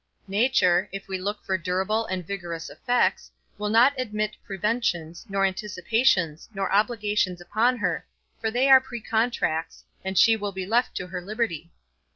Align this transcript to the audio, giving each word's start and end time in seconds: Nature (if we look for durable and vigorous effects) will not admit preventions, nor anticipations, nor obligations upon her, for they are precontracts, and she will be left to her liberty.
Nature 0.27 0.89
(if 0.91 1.07
we 1.07 1.19
look 1.19 1.45
for 1.45 1.59
durable 1.59 2.07
and 2.07 2.25
vigorous 2.25 2.71
effects) 2.71 3.29
will 3.59 3.69
not 3.69 3.93
admit 3.99 4.35
preventions, 4.43 5.23
nor 5.29 5.45
anticipations, 5.45 6.49
nor 6.55 6.71
obligations 6.73 7.39
upon 7.39 7.77
her, 7.77 8.03
for 8.39 8.49
they 8.49 8.67
are 8.67 8.81
precontracts, 8.81 9.83
and 10.03 10.17
she 10.17 10.35
will 10.35 10.51
be 10.51 10.65
left 10.65 10.95
to 10.97 11.05
her 11.05 11.21
liberty. 11.21 11.71